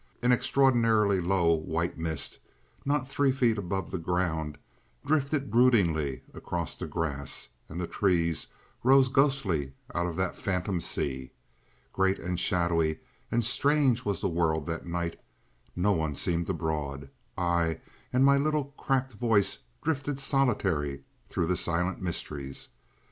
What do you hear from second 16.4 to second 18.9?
abroad; I and my little